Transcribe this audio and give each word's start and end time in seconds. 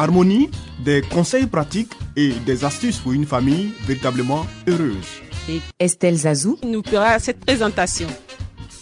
Harmonie, 0.00 0.48
des 0.78 1.02
conseils 1.02 1.48
pratiques 1.48 1.92
et 2.14 2.30
des 2.46 2.64
astuces 2.64 2.98
pour 2.98 3.12
une 3.14 3.26
famille 3.26 3.72
véritablement 3.84 4.46
heureuse. 4.68 5.08
Estelle 5.80 6.14
Zazou, 6.14 6.56
nous 6.62 6.84
fera 6.86 7.18
cette 7.18 7.40
présentation. 7.40 8.06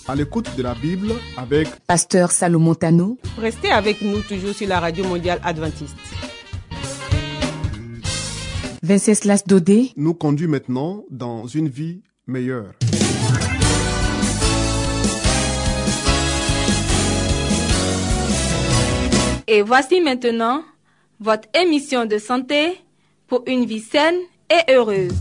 À 0.07 0.15
l'écoute 0.15 0.55
de 0.59 0.63
la 0.63 0.75
Bible 0.75 1.13
avec 1.39 1.69
Pasteur 1.87 2.31
Salomon 2.33 2.75
Tano, 2.75 3.17
Restez 3.39 3.71
avec 3.71 4.03
nous 4.03 4.21
toujours 4.21 4.53
sur 4.53 4.69
la 4.69 4.79
radio 4.79 5.05
mondiale 5.07 5.41
adventiste. 5.43 5.97
Venceslas 8.83 9.43
Dodé, 9.47 9.93
nous 9.97 10.13
conduit 10.13 10.47
maintenant 10.47 11.03
dans 11.11 11.47
une 11.47 11.69
vie 11.71 12.03
meilleure. 12.27 12.75
Et 19.49 19.63
voici 19.63 20.03
maintenant 20.03 20.63
votre 21.21 21.49
émission 21.55 22.05
de 22.05 22.19
santé 22.19 22.79
pour 23.27 23.43
une 23.47 23.65
vie 23.65 23.81
saine 23.81 24.19
et 24.51 24.73
heureuse. 24.73 25.13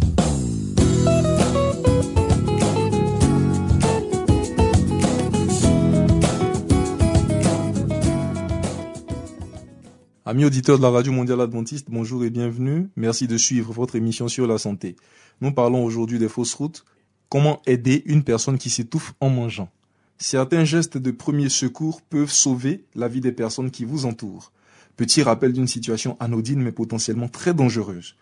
Amis 10.27 10.43
auditeurs 10.43 10.77
de 10.77 10.83
la 10.83 10.89
Radio 10.89 11.13
Mondiale 11.13 11.39
Adventiste, 11.41 11.87
bonjour 11.89 12.25
et 12.25 12.31
bienvenue. 12.31 12.89
Merci 12.95 13.27
de 13.27 13.37
suivre 13.37 13.71
votre 13.71 13.95
émission 13.95 14.27
sur 14.27 14.47
la 14.47 14.57
santé. 14.57 14.95
Nous 15.39 15.51
parlons 15.51 15.85
aujourd'hui 15.85 16.17
des 16.17 16.27
fausses 16.27 16.55
routes. 16.55 16.83
Comment 17.29 17.61
aider 17.67 18.03
une 18.07 18.23
personne 18.23 18.57
qui 18.57 18.69
s'étouffe 18.69 19.13
en 19.21 19.29
mangeant? 19.29 19.69
Certains 20.17 20.65
gestes 20.65 20.97
de 20.97 21.11
premier 21.11 21.49
secours 21.49 22.01
peuvent 22.01 22.31
sauver 22.31 22.85
la 22.95 23.07
vie 23.07 23.21
des 23.21 23.31
personnes 23.31 23.69
qui 23.69 23.85
vous 23.85 24.05
entourent. 24.05 24.51
Petit 24.97 25.23
rappel 25.23 25.51
d'une 25.51 25.67
situation 25.67 26.15
anodine 26.19 26.61
mais 26.61 26.71
potentiellement 26.71 27.27
très 27.27 27.53
dangereuse. 27.53 28.15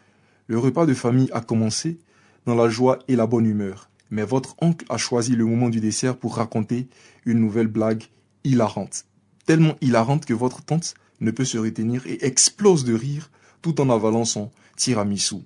Le 0.48 0.58
repas 0.58 0.86
de 0.86 0.94
famille 0.94 1.30
a 1.32 1.42
commencé 1.42 2.00
dans 2.46 2.56
la 2.56 2.68
joie 2.68 3.00
et 3.08 3.16
la 3.16 3.28
bonne 3.28 3.46
humeur. 3.46 3.90
Mais 4.10 4.24
votre 4.24 4.56
oncle 4.60 4.86
a 4.90 4.98
choisi 4.98 5.36
le 5.36 5.46
moment 5.46 5.70
du 5.70 5.80
dessert 5.80 6.18
pour 6.18 6.36
raconter 6.36 6.88
une 7.26 7.40
nouvelle 7.40 7.68
blague 7.68 8.04
hilarante. 8.44 9.06
Tellement 9.46 9.76
hilarante 9.82 10.26
que 10.26 10.34
votre 10.34 10.64
tante 10.64 10.96
ne 11.22 11.32
peut 11.32 11.46
se 11.46 11.58
retenir 11.58 12.06
et 12.08 12.26
explose 12.26 12.86
de 12.86 12.94
rire 12.94 13.30
tout 13.62 13.80
en 13.80 13.90
avalant 13.90 14.26
son 14.26 14.52
tiramisu. 14.76 15.38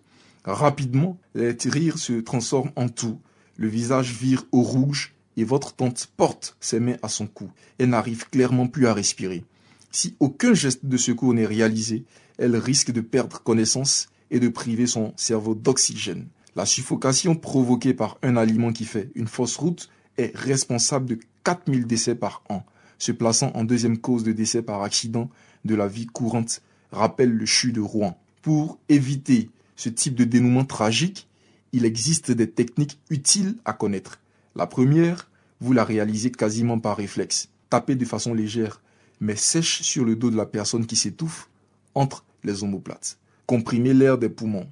Rapidement, 0.46 1.18
les 1.36 1.56
rires 1.66 1.98
se 1.98 2.14
transforment 2.22 2.72
en 2.78 2.88
tout. 2.88 3.20
Le 3.58 3.68
visage 3.68 4.14
vire 4.14 4.46
au 4.54 4.62
rouge 4.62 5.14
et 5.36 5.44
votre 5.44 5.74
tante 5.74 6.10
porte 6.16 6.56
ses 6.62 6.80
mains 6.80 6.98
à 7.02 7.10
son 7.10 7.28
cou. 7.28 7.52
Elle 7.78 7.90
n'arrive 7.90 8.30
clairement 8.30 8.68
plus 8.68 8.88
à 8.88 8.94
respirer. 8.94 9.44
Si 9.92 10.16
aucun 10.20 10.54
geste 10.54 10.86
de 10.86 10.98
secours 10.98 11.34
n'est 11.34 11.46
réalisé, 11.46 12.06
elle 12.38 12.56
risque 12.56 12.92
de 12.92 13.02
perdre 13.02 13.42
connaissance 13.42 14.10
et 14.32 14.40
de 14.40 14.50
priver 14.50 14.88
son 14.88 15.14
cerveau 15.16 15.56
d'oxygène. 15.56 16.28
La 16.56 16.66
suffocation 16.66 17.36
provoquée 17.36 17.94
par 17.94 18.18
un 18.24 18.36
aliment 18.36 18.74
qui 18.74 18.86
fait 18.86 19.10
une 19.16 19.28
fausse 19.28 19.58
route 19.58 19.90
est 20.18 20.36
responsable 20.36 21.06
de 21.06 21.20
4000 21.44 21.86
décès 21.86 22.16
par 22.16 22.44
an, 22.50 22.66
se 22.98 23.12
plaçant 23.12 23.52
en 23.54 23.64
deuxième 23.64 24.00
cause 24.00 24.24
de 24.24 24.32
décès 24.32 24.62
par 24.62 24.84
accident 24.84 25.30
de 25.66 25.76
la 25.76 25.88
vie 25.88 26.08
courante, 26.08 26.62
rappelle 26.92 27.32
le 27.32 27.46
CHU 27.46 27.72
de 27.72 27.82
Rouen. 27.82 28.18
Pour 28.42 28.80
éviter 28.90 29.50
ce 29.76 29.90
type 29.90 30.16
de 30.16 30.24
dénouement 30.24 30.66
tragique, 30.66 31.28
il 31.74 31.86
existe 31.86 32.32
des 32.32 32.50
techniques 32.50 33.00
utiles 33.10 33.56
à 33.66 33.74
connaître. 33.74 34.20
La 34.56 34.66
première, 34.66 35.30
vous 35.62 35.74
la 35.74 35.84
réalisez 35.84 36.32
quasiment 36.32 36.80
par 36.80 36.98
réflexe. 36.98 37.50
Tapez 37.70 37.96
de 37.96 38.06
façon 38.06 38.34
légère, 38.34 38.82
mais 39.20 39.36
sèche 39.36 39.82
sur 39.82 40.06
le 40.06 40.16
dos 40.16 40.30
de 40.30 40.38
la 40.38 40.46
personne 40.46 40.86
qui 40.86 40.96
s'étouffe 40.96 41.50
entre 41.96 42.24
les 42.44 42.64
omoplates. 42.64 43.18
Comprimez 43.46 43.94
l'air 43.94 44.18
des 44.18 44.30
poumons. 44.30 44.70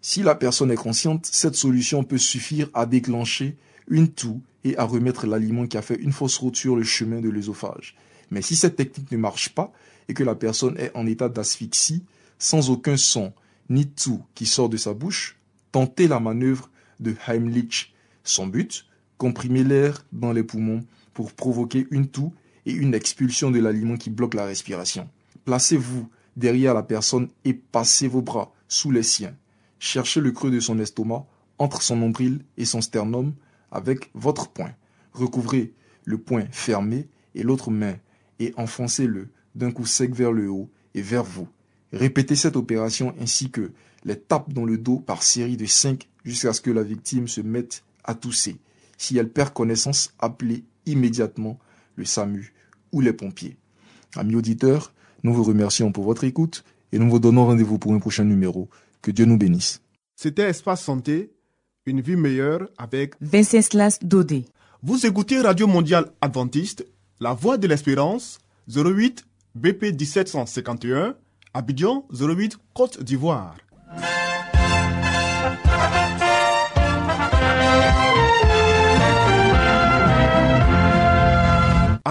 Si 0.00 0.22
la 0.22 0.34
personne 0.34 0.70
est 0.70 0.76
consciente, 0.76 1.26
cette 1.26 1.54
solution 1.54 2.04
peut 2.04 2.18
suffire 2.18 2.68
à 2.74 2.86
déclencher 2.86 3.56
une 3.88 4.08
toux 4.08 4.42
et 4.64 4.76
à 4.76 4.84
remettre 4.84 5.26
l'aliment 5.26 5.66
qui 5.66 5.76
a 5.76 5.82
fait 5.82 5.96
une 5.96 6.12
fausse 6.12 6.38
route 6.38 6.56
sur 6.56 6.76
le 6.76 6.82
chemin 6.82 7.20
de 7.20 7.28
l'œsophage. 7.28 7.96
Mais 8.30 8.42
si 8.42 8.56
cette 8.56 8.76
technique 8.76 9.12
ne 9.12 9.16
marche 9.16 9.50
pas 9.50 9.72
et 10.08 10.14
que 10.14 10.24
la 10.24 10.34
personne 10.34 10.76
est 10.78 10.90
en 10.94 11.06
état 11.06 11.28
d'asphyxie, 11.28 12.02
sans 12.38 12.70
aucun 12.70 12.96
son 12.96 13.32
ni 13.70 13.86
toux 13.86 14.22
qui 14.34 14.46
sort 14.46 14.68
de 14.68 14.76
sa 14.76 14.92
bouche, 14.92 15.38
tentez 15.72 16.08
la 16.08 16.20
manœuvre 16.20 16.70
de 17.00 17.14
Heimlich. 17.26 17.94
Son 18.24 18.46
but, 18.46 18.86
comprimer 19.18 19.64
l'air 19.64 20.04
dans 20.12 20.32
les 20.32 20.42
poumons 20.42 20.84
pour 21.12 21.32
provoquer 21.32 21.86
une 21.90 22.08
toux 22.08 22.32
et 22.66 22.72
une 22.72 22.94
expulsion 22.94 23.50
de 23.50 23.60
l'aliment 23.60 23.96
qui 23.96 24.10
bloque 24.10 24.34
la 24.34 24.46
respiration. 24.46 25.08
Placez-vous 25.44 26.08
derrière 26.36 26.74
la 26.74 26.82
personne 26.82 27.28
et 27.44 27.54
passez 27.54 28.08
vos 28.08 28.22
bras 28.22 28.52
sous 28.68 28.90
les 28.90 29.02
siens. 29.02 29.34
Cherchez 29.78 30.20
le 30.20 30.32
creux 30.32 30.50
de 30.50 30.60
son 30.60 30.78
estomac 30.78 31.26
entre 31.58 31.82
son 31.82 31.96
nombril 31.96 32.40
et 32.56 32.64
son 32.64 32.80
sternum 32.80 33.34
avec 33.70 34.10
votre 34.14 34.48
poing. 34.48 34.72
Recouvrez 35.12 35.72
le 36.04 36.18
poing 36.18 36.44
fermé 36.50 37.08
et 37.34 37.42
l'autre 37.42 37.70
main 37.70 37.96
et 38.38 38.52
enfoncez-le 38.56 39.28
d'un 39.54 39.70
coup 39.70 39.86
sec 39.86 40.14
vers 40.14 40.32
le 40.32 40.50
haut 40.50 40.70
et 40.94 41.02
vers 41.02 41.24
vous. 41.24 41.48
Répétez 41.92 42.34
cette 42.34 42.56
opération 42.56 43.14
ainsi 43.20 43.50
que 43.50 43.72
les 44.04 44.18
tapes 44.18 44.52
dans 44.52 44.64
le 44.64 44.78
dos 44.78 44.98
par 44.98 45.22
série 45.22 45.56
de 45.56 45.66
5 45.66 46.08
jusqu'à 46.24 46.52
ce 46.52 46.60
que 46.60 46.70
la 46.70 46.82
victime 46.82 47.28
se 47.28 47.40
mette 47.40 47.84
à 48.02 48.14
tousser. 48.14 48.56
Si 48.98 49.16
elle 49.16 49.30
perd 49.30 49.52
connaissance, 49.52 50.12
appelez 50.18 50.64
immédiatement 50.86 51.58
le 51.96 52.04
SAMU 52.04 52.52
ou 52.92 53.00
les 53.00 53.12
pompiers. 53.12 53.56
Amis 54.16 54.36
auditeurs, 54.36 54.92
nous 55.22 55.34
vous 55.34 55.44
remercions 55.44 55.92
pour 55.92 56.04
votre 56.04 56.24
écoute 56.24 56.64
et 56.92 56.98
nous 56.98 57.10
vous 57.10 57.18
donnons 57.18 57.46
rendez-vous 57.46 57.78
pour 57.78 57.92
un 57.92 57.98
prochain 57.98 58.24
numéro. 58.24 58.68
Que 59.02 59.10
Dieu 59.10 59.24
nous 59.24 59.36
bénisse. 59.36 59.82
C'était 60.16 60.48
Espace 60.48 60.82
Santé, 60.82 61.32
une 61.86 62.00
vie 62.00 62.16
meilleure 62.16 62.68
avec... 62.78 63.14
Venceslas 63.20 63.98
Dodé. 64.02 64.44
Vous 64.82 65.06
écoutez 65.06 65.40
Radio 65.40 65.66
Mondiale 65.66 66.10
Adventiste, 66.20 66.86
La 67.20 67.34
Voix 67.34 67.58
de 67.58 67.66
l'Espérance, 67.66 68.38
08 68.68 69.24
BP 69.54 69.98
1751, 69.98 71.16
Abidjan 71.52 72.06
08 72.12 72.58
Côte 72.74 73.02
d'Ivoire. 73.02 73.56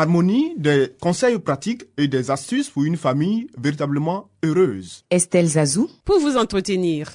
Harmonie, 0.04 0.54
des 0.58 0.90
conseils 1.00 1.40
pratiques 1.40 1.86
et 1.98 2.10
des 2.10 2.30
astuces 2.30 2.70
pour 2.70 2.84
une 2.84 2.98
famille 2.98 3.48
véritablement 3.58 4.28
heureuse. 4.44 5.06
Estelle 5.10 5.48
Zazou, 5.48 5.90
Pour 6.04 6.20
vous 6.20 6.36
entretenir. 6.36 7.10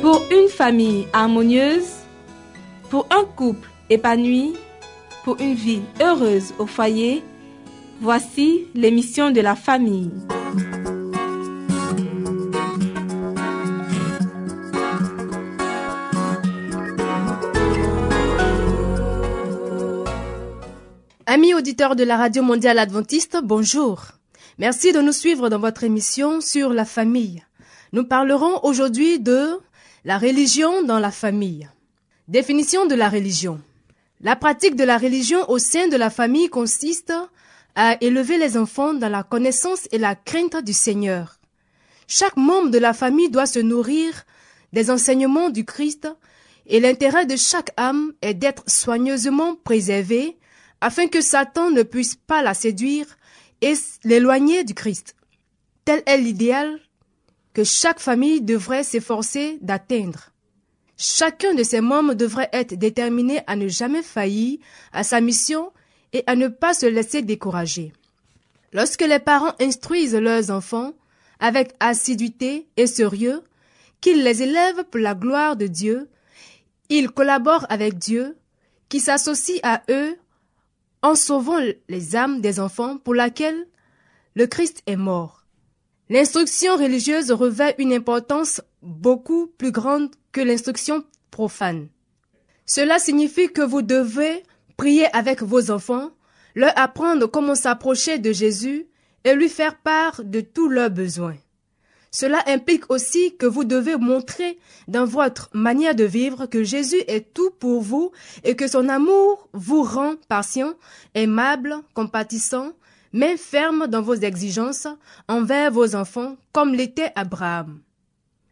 Pour 0.00 0.22
une 0.30 0.48
famille 0.48 1.08
harmonieuse, 1.12 1.90
pour 2.88 3.08
un 3.10 3.24
couple 3.24 3.68
épanoui, 3.90 4.52
pour 5.24 5.40
une 5.40 5.54
vie 5.54 5.82
heureuse 6.00 6.54
au 6.60 6.66
foyer, 6.66 7.24
voici 8.00 8.68
l'émission 8.76 9.32
de 9.32 9.40
la 9.40 9.56
famille. 9.56 10.12
Amis 21.40 21.54
auditeurs 21.54 21.96
de 21.96 22.04
la 22.04 22.18
Radio 22.18 22.42
Mondiale 22.42 22.78
Adventiste, 22.78 23.38
bonjour. 23.42 24.08
Merci 24.58 24.92
de 24.92 25.00
nous 25.00 25.10
suivre 25.10 25.48
dans 25.48 25.58
votre 25.58 25.84
émission 25.84 26.42
sur 26.42 26.68
la 26.68 26.84
famille. 26.84 27.42
Nous 27.94 28.04
parlerons 28.04 28.62
aujourd'hui 28.62 29.18
de 29.18 29.58
la 30.04 30.18
religion 30.18 30.82
dans 30.82 30.98
la 30.98 31.10
famille. 31.10 31.66
Définition 32.28 32.84
de 32.84 32.94
la 32.94 33.08
religion. 33.08 33.58
La 34.20 34.36
pratique 34.36 34.76
de 34.76 34.84
la 34.84 34.98
religion 34.98 35.48
au 35.48 35.56
sein 35.58 35.88
de 35.88 35.96
la 35.96 36.10
famille 36.10 36.50
consiste 36.50 37.14
à 37.74 37.96
élever 38.02 38.36
les 38.36 38.58
enfants 38.58 38.92
dans 38.92 39.08
la 39.08 39.22
connaissance 39.22 39.88
et 39.92 39.98
la 39.98 40.16
crainte 40.16 40.62
du 40.62 40.74
Seigneur. 40.74 41.38
Chaque 42.06 42.36
membre 42.36 42.68
de 42.68 42.78
la 42.78 42.92
famille 42.92 43.30
doit 43.30 43.46
se 43.46 43.60
nourrir 43.60 44.12
des 44.74 44.90
enseignements 44.90 45.48
du 45.48 45.64
Christ 45.64 46.06
et 46.66 46.80
l'intérêt 46.80 47.24
de 47.24 47.36
chaque 47.36 47.70
âme 47.78 48.12
est 48.20 48.34
d'être 48.34 48.64
soigneusement 48.66 49.54
préservée 49.54 50.36
afin 50.80 51.08
que 51.08 51.20
Satan 51.20 51.70
ne 51.70 51.82
puisse 51.82 52.16
pas 52.16 52.42
la 52.42 52.54
séduire 52.54 53.06
et 53.60 53.74
l'éloigner 54.04 54.64
du 54.64 54.74
Christ. 54.74 55.14
Tel 55.84 56.02
est 56.06 56.18
l'idéal 56.18 56.80
que 57.52 57.64
chaque 57.64 58.00
famille 58.00 58.40
devrait 58.40 58.84
s'efforcer 58.84 59.58
d'atteindre. 59.60 60.30
Chacun 60.96 61.54
de 61.54 61.62
ses 61.62 61.80
membres 61.80 62.14
devrait 62.14 62.50
être 62.52 62.74
déterminé 62.74 63.40
à 63.46 63.56
ne 63.56 63.68
jamais 63.68 64.02
faillir 64.02 64.58
à 64.92 65.02
sa 65.02 65.20
mission 65.20 65.72
et 66.12 66.22
à 66.26 66.36
ne 66.36 66.48
pas 66.48 66.74
se 66.74 66.86
laisser 66.86 67.22
décourager. 67.22 67.92
Lorsque 68.72 69.02
les 69.02 69.18
parents 69.18 69.54
instruisent 69.60 70.14
leurs 70.14 70.50
enfants 70.50 70.92
avec 71.40 71.72
assiduité 71.80 72.66
et 72.76 72.86
sérieux, 72.86 73.42
qu'ils 74.00 74.22
les 74.22 74.42
élèvent 74.42 74.84
pour 74.84 75.00
la 75.00 75.14
gloire 75.14 75.56
de 75.56 75.66
Dieu, 75.66 76.08
ils 76.88 77.10
collaborent 77.10 77.66
avec 77.68 77.98
Dieu, 77.98 78.36
qui 78.88 79.00
s'associe 79.00 79.60
à 79.62 79.82
eux 79.90 80.16
en 81.02 81.14
sauvant 81.14 81.58
les 81.88 82.16
âmes 82.16 82.40
des 82.40 82.60
enfants 82.60 82.98
pour 82.98 83.14
laquelle 83.14 83.66
le 84.34 84.46
Christ 84.46 84.82
est 84.86 84.96
mort. 84.96 85.44
L'instruction 86.08 86.76
religieuse 86.76 87.30
revêt 87.30 87.74
une 87.78 87.92
importance 87.92 88.60
beaucoup 88.82 89.46
plus 89.46 89.70
grande 89.70 90.10
que 90.32 90.40
l'instruction 90.40 91.04
profane. 91.30 91.88
Cela 92.66 92.98
signifie 92.98 93.52
que 93.52 93.62
vous 93.62 93.82
devez 93.82 94.42
prier 94.76 95.06
avec 95.14 95.42
vos 95.42 95.70
enfants, 95.70 96.10
leur 96.54 96.72
apprendre 96.76 97.26
comment 97.26 97.54
s'approcher 97.54 98.18
de 98.18 98.32
Jésus 98.32 98.86
et 99.24 99.34
lui 99.34 99.48
faire 99.48 99.76
part 99.78 100.22
de 100.24 100.40
tous 100.40 100.68
leurs 100.68 100.90
besoins. 100.90 101.36
Cela 102.10 102.42
implique 102.46 102.90
aussi 102.90 103.36
que 103.36 103.46
vous 103.46 103.64
devez 103.64 103.96
montrer 103.96 104.58
dans 104.88 105.04
votre 105.04 105.48
manière 105.52 105.94
de 105.94 106.04
vivre 106.04 106.46
que 106.46 106.64
Jésus 106.64 107.02
est 107.06 107.32
tout 107.32 107.50
pour 107.50 107.82
vous 107.82 108.10
et 108.42 108.56
que 108.56 108.66
son 108.66 108.88
amour 108.88 109.48
vous 109.52 109.82
rend 109.82 110.14
patient, 110.28 110.74
aimable, 111.14 111.76
compatissant, 111.94 112.72
mais 113.12 113.36
ferme 113.36 113.86
dans 113.86 114.02
vos 114.02 114.14
exigences 114.14 114.88
envers 115.28 115.70
vos 115.70 115.94
enfants 115.94 116.36
comme 116.52 116.74
l'était 116.74 117.12
Abraham. 117.14 117.80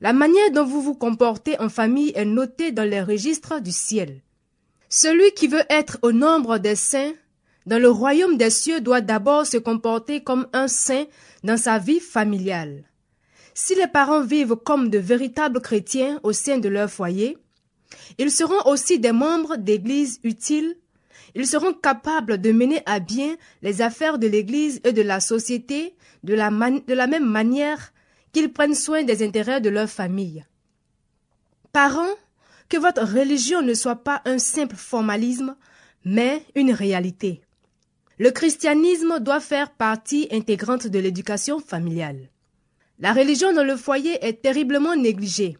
La 0.01 0.13
manière 0.13 0.53
dont 0.53 0.65
vous 0.65 0.81
vous 0.81 0.95
comportez 0.95 1.59
en 1.61 1.69
famille 1.69 2.13
est 2.15 2.25
notée 2.25 2.71
dans 2.71 2.89
les 2.89 3.03
registres 3.03 3.61
du 3.61 3.73
ciel. 3.73 4.21
Celui 4.89 5.33
qui 5.33 5.49
veut 5.49 5.65
être 5.69 5.99
au 6.03 6.13
nombre 6.13 6.59
des 6.59 6.77
saints 6.77 7.13
dans 7.67 7.81
le 7.81 7.91
royaume 7.91 8.37
des 8.37 8.51
cieux 8.51 8.81
doit 8.81 9.01
d'abord 9.01 9.47
se 9.47 9.59
comporter 9.59 10.23
comme 10.23 10.47
un 10.53 10.69
saint 10.69 11.05
dans 11.43 11.59
sa 11.59 11.79
vie 11.79 12.01
familiale. 12.01 12.88
Si 13.61 13.75
les 13.75 13.89
parents 13.89 14.23
vivent 14.23 14.55
comme 14.55 14.89
de 14.89 14.99
véritables 14.99 15.61
chrétiens 15.61 16.21
au 16.23 16.33
sein 16.33 16.59
de 16.59 16.69
leur 16.69 16.89
foyer, 16.89 17.37
ils 18.17 18.31
seront 18.31 18.71
aussi 18.71 19.01
des 19.01 19.11
membres 19.11 19.57
d'églises 19.57 20.21
utiles, 20.23 20.77
ils 21.35 21.45
seront 21.45 21.73
capables 21.73 22.41
de 22.41 22.53
mener 22.53 22.83
à 22.87 23.01
bien 23.01 23.37
les 23.63 23.83
affaires 23.83 24.21
de 24.21 24.29
l'église 24.29 24.81
et 24.85 24.93
de 24.93 25.03
la 25.03 25.19
société 25.19 25.97
de 26.23 26.35
la, 26.35 26.51
de 26.51 26.95
la 26.95 27.09
même 27.09 27.29
manière 27.29 27.93
qu'ils 28.33 28.53
prennent 28.53 28.77
soin 28.77 29.03
des 29.03 29.27
intérêts 29.27 29.61
de 29.61 29.71
leur 29.71 29.91
famille. 29.91 30.47
Parents, 31.73 32.15
que 32.69 32.77
votre 32.77 33.03
religion 33.03 33.61
ne 33.61 33.75
soit 33.75 34.05
pas 34.05 34.23
un 34.25 34.39
simple 34.39 34.77
formalisme, 34.77 35.57
mais 36.05 36.45
une 36.55 36.71
réalité. 36.71 37.43
Le 38.21 38.31
christianisme 38.31 39.19
doit 39.19 39.41
faire 39.41 39.73
partie 39.73 40.29
intégrante 40.31 40.87
de 40.87 41.01
l'éducation 41.01 41.59
familiale. 41.59 42.29
La 43.01 43.13
religion 43.13 43.53
dans 43.53 43.63
le 43.63 43.77
foyer 43.77 44.19
est 44.27 44.43
terriblement 44.43 44.97
négligée. 44.97 45.57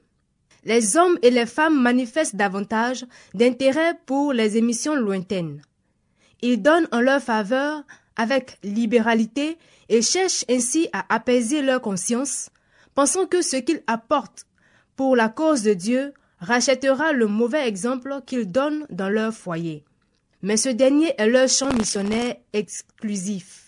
Les 0.65 0.97
hommes 0.97 1.19
et 1.23 1.31
les 1.31 1.47
femmes 1.47 1.81
manifestent 1.81 2.35
davantage 2.35 3.07
d'intérêt 3.33 3.95
pour 4.07 4.33
les 4.33 4.57
émissions 4.57 4.97
lointaines. 4.97 5.63
Ils 6.43 6.61
donnent 6.61 6.89
en 6.91 7.01
leur 7.01 7.23
faveur 7.23 7.85
avec 8.17 8.59
libéralité 8.65 9.57
et 9.89 10.03
cherchent 10.03 10.45
ainsi 10.51 10.89
à 10.93 11.15
apaiser 11.15 11.63
leur 11.63 11.81
conscience, 11.81 12.51
pensant 12.97 13.27
que 13.27 13.41
ce 13.41 13.57
qu'ils 13.57 13.83
apportent 13.87 14.47
pour 14.97 15.15
la 15.15 15.29
cause 15.29 15.63
de 15.63 15.75
Dieu 15.75 16.13
rachètera 16.41 17.13
le 17.13 17.29
mauvais 17.29 17.69
exemple 17.69 18.21
qu'ils 18.27 18.51
donnent 18.51 18.85
dans 18.91 19.09
leur 19.09 19.33
foyer. 19.33 19.85
Mais 20.43 20.57
ce 20.57 20.69
dernier 20.71 21.15
est 21.19 21.29
leur 21.29 21.49
champ 21.49 21.73
missionnaire 21.73 22.35
exclusif 22.53 23.68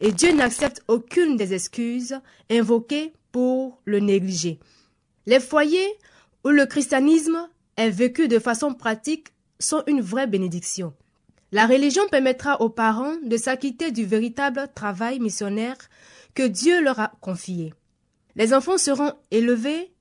et 0.00 0.12
Dieu 0.12 0.32
n'accepte 0.32 0.82
aucune 0.88 1.36
des 1.36 1.54
excuses 1.54 2.18
invoquées 2.50 3.12
pour 3.32 3.80
le 3.84 4.00
négliger. 4.00 4.58
Les 5.26 5.40
foyers 5.40 5.98
où 6.44 6.50
le 6.50 6.66
christianisme 6.66 7.48
est 7.76 7.90
vécu 7.90 8.28
de 8.28 8.38
façon 8.38 8.74
pratique 8.74 9.28
sont 9.58 9.82
une 9.86 10.00
vraie 10.00 10.26
bénédiction. 10.26 10.92
La 11.52 11.66
religion 11.66 12.02
permettra 12.10 12.60
aux 12.60 12.68
parents 12.68 13.16
de 13.24 13.36
s'acquitter 13.36 13.92
du 13.92 14.04
véritable 14.04 14.68
travail 14.74 15.20
missionnaire 15.20 15.76
que 16.34 16.42
Dieu 16.42 16.82
leur 16.82 16.98
a 16.98 17.12
confié. 17.20 17.72
Les 18.36 18.52
enfants 18.52 18.78
seront 18.78 19.12
élevés 19.30 19.92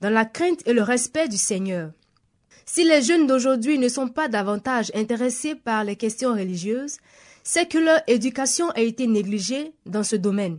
dans 0.00 0.10
la 0.10 0.26
crainte 0.26 0.66
et 0.66 0.74
le 0.74 0.82
respect 0.82 1.28
du 1.28 1.38
Seigneur. 1.38 1.92
Si 2.66 2.84
les 2.84 3.00
jeunes 3.00 3.26
d'aujourd'hui 3.26 3.78
ne 3.78 3.88
sont 3.88 4.08
pas 4.08 4.28
davantage 4.28 4.92
intéressés 4.94 5.54
par 5.54 5.84
les 5.84 5.96
questions 5.96 6.34
religieuses, 6.34 6.98
c'est 7.50 7.64
que 7.64 7.78
leur 7.78 8.02
éducation 8.08 8.68
a 8.72 8.82
été 8.82 9.06
négligée 9.06 9.72
dans 9.86 10.02
ce 10.02 10.16
domaine. 10.16 10.58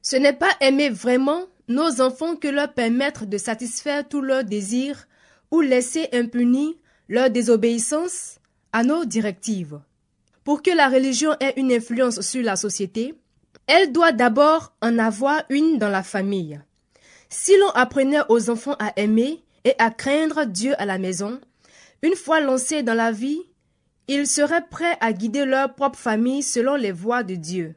Ce 0.00 0.16
n'est 0.16 0.32
pas 0.32 0.48
aimer 0.62 0.88
vraiment 0.88 1.44
nos 1.68 2.00
enfants 2.00 2.36
que 2.36 2.48
leur 2.48 2.72
permettre 2.72 3.26
de 3.26 3.36
satisfaire 3.36 4.08
tous 4.08 4.22
leurs 4.22 4.42
désirs 4.42 5.08
ou 5.50 5.60
laisser 5.60 6.08
impunis 6.14 6.78
leur 7.10 7.28
désobéissance 7.28 8.38
à 8.72 8.82
nos 8.82 9.04
directives. 9.04 9.78
Pour 10.42 10.62
que 10.62 10.70
la 10.70 10.88
religion 10.88 11.36
ait 11.38 11.52
une 11.58 11.70
influence 11.70 12.22
sur 12.22 12.42
la 12.42 12.56
société, 12.56 13.14
elle 13.66 13.92
doit 13.92 14.12
d'abord 14.12 14.72
en 14.80 14.98
avoir 14.98 15.42
une 15.50 15.76
dans 15.76 15.90
la 15.90 16.02
famille. 16.02 16.58
Si 17.28 17.54
l'on 17.58 17.70
apprenait 17.72 18.24
aux 18.30 18.48
enfants 18.48 18.76
à 18.78 18.98
aimer 18.98 19.44
et 19.64 19.74
à 19.78 19.90
craindre 19.90 20.46
Dieu 20.46 20.72
à 20.80 20.86
la 20.86 20.96
maison, 20.96 21.38
une 22.00 22.16
fois 22.16 22.40
lancés 22.40 22.82
dans 22.82 22.94
la 22.94 23.12
vie, 23.12 23.42
ils 24.14 24.26
seraient 24.26 24.66
prêts 24.68 24.96
à 25.00 25.12
guider 25.12 25.44
leur 25.44 25.74
propre 25.74 25.98
famille 25.98 26.42
selon 26.42 26.76
les 26.76 26.92
voies 26.92 27.22
de 27.22 27.34
Dieu. 27.34 27.74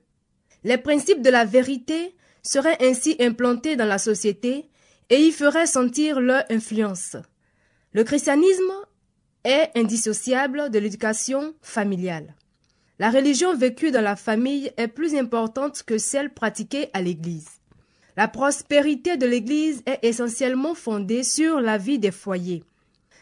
Les 0.64 0.78
principes 0.78 1.22
de 1.22 1.30
la 1.30 1.46
vérité 1.46 2.16
seraient 2.42 2.78
ainsi 2.82 3.16
implantés 3.20 3.76
dans 3.76 3.86
la 3.86 3.98
société 3.98 4.70
et 5.10 5.20
y 5.20 5.32
feraient 5.32 5.68
sentir 5.68 6.20
leur 6.20 6.44
influence. 6.50 7.16
Le 7.94 8.04
christianisme 8.04 8.74
est 9.44 9.70
indissociable 9.76 10.70
de 10.70 10.80
l'éducation 10.80 11.54
familiale. 11.62 12.36
La 12.98 13.10
religion 13.10 13.56
vécue 13.56 13.92
dans 13.92 14.02
la 14.02 14.16
famille 14.16 14.72
est 14.78 14.88
plus 14.88 15.16
importante 15.16 15.84
que 15.84 15.98
celle 15.98 16.34
pratiquée 16.34 16.90
à 16.94 17.02
l'Église. 17.02 17.50
La 18.18 18.28
prospérité 18.28 19.18
de 19.18 19.26
l'Église 19.26 19.84
est 19.86 20.00
essentiellement 20.02 20.74
fondée 20.74 21.24
sur 21.24 21.60
la 21.60 21.78
vie 21.78 22.00
des 22.00 22.12
foyers. 22.12 22.64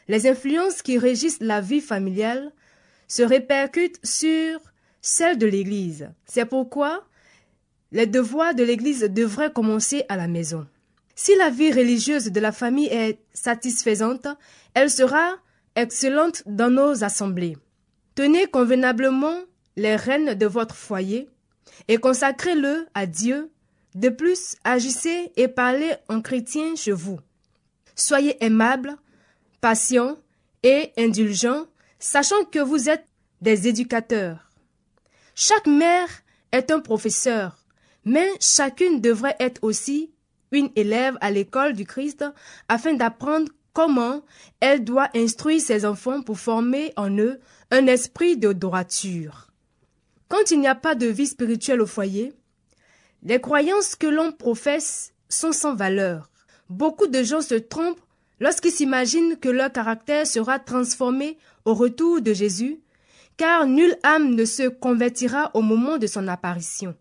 Les 0.07 0.27
influences 0.27 0.81
qui 0.81 0.97
régissent 0.97 1.41
la 1.41 1.59
vie 1.59 1.81
familiale 1.81 2.51
se 3.13 3.21
répercute 3.21 3.99
sur 4.03 4.59
celle 4.99 5.37
de 5.37 5.45
l'Église. 5.45 6.09
C'est 6.25 6.47
pourquoi 6.47 7.05
les 7.91 8.07
devoirs 8.07 8.55
de 8.55 8.63
l'Église 8.63 9.03
devraient 9.03 9.53
commencer 9.53 10.03
à 10.09 10.17
la 10.17 10.27
maison. 10.27 10.65
Si 11.13 11.35
la 11.35 11.51
vie 11.51 11.71
religieuse 11.71 12.31
de 12.31 12.39
la 12.39 12.51
famille 12.51 12.87
est 12.87 13.19
satisfaisante, 13.31 14.25
elle 14.73 14.89
sera 14.89 15.35
excellente 15.75 16.41
dans 16.47 16.71
nos 16.71 17.03
assemblées. 17.03 17.55
Tenez 18.15 18.47
convenablement 18.47 19.37
les 19.75 19.95
rênes 19.95 20.33
de 20.33 20.47
votre 20.47 20.75
foyer 20.75 21.29
et 21.87 21.97
consacrez-le 21.97 22.87
à 22.95 23.05
Dieu. 23.05 23.51
De 23.93 24.09
plus, 24.09 24.55
agissez 24.63 25.31
et 25.35 25.47
parlez 25.47 25.93
en 26.09 26.19
chrétien 26.19 26.75
chez 26.75 26.93
vous. 26.93 27.19
Soyez 27.93 28.43
aimables, 28.43 28.95
patients 29.61 30.17
et 30.63 30.91
indulgents 30.97 31.67
sachant 32.03 32.43
que 32.43 32.59
vous 32.59 32.89
êtes 32.89 33.07
des 33.39 33.69
éducateurs. 33.69 34.51
Chaque 35.35 35.67
mère 35.67 36.09
est 36.51 36.69
un 36.69 36.81
professeur, 36.81 37.65
mais 38.03 38.27
chacune 38.41 38.99
devrait 38.99 39.37
être 39.39 39.63
aussi 39.63 40.11
une 40.51 40.69
élève 40.75 41.17
à 41.21 41.31
l'école 41.31 41.71
du 41.73 41.85
Christ 41.85 42.25
afin 42.67 42.93
d'apprendre 42.93 43.49
comment 43.71 44.21
elle 44.59 44.83
doit 44.83 45.09
instruire 45.15 45.61
ses 45.61 45.85
enfants 45.85 46.21
pour 46.21 46.37
former 46.37 46.91
en 46.97 47.17
eux 47.17 47.39
un 47.71 47.87
esprit 47.87 48.35
de 48.35 48.51
droiture. 48.51 49.47
Quand 50.27 50.51
il 50.51 50.59
n'y 50.59 50.67
a 50.67 50.75
pas 50.75 50.95
de 50.95 51.07
vie 51.07 51.27
spirituelle 51.27 51.81
au 51.81 51.87
foyer, 51.87 52.33
les 53.23 53.39
croyances 53.39 53.95
que 53.95 54.07
l'on 54.07 54.33
professe 54.33 55.13
sont 55.29 55.53
sans 55.53 55.73
valeur. 55.73 56.29
Beaucoup 56.69 57.07
de 57.07 57.23
gens 57.23 57.41
se 57.41 57.55
trompent 57.55 58.02
lorsqu'ils 58.43 58.73
s'imaginent 58.73 59.37
que 59.37 59.47
leur 59.47 59.71
caractère 59.71 60.27
sera 60.27 60.59
transformé 60.59 61.37
au 61.63 61.73
retour 61.73 62.21
de 62.21 62.33
Jésus, 62.33 62.81
car 63.37 63.65
nulle 63.65 63.97
âme 64.03 64.35
ne 64.35 64.43
se 64.43 64.67
convertira 64.67 65.49
au 65.53 65.61
moment 65.61 65.97
de 65.97 66.07
son 66.07 66.27
apparition. 66.27 66.93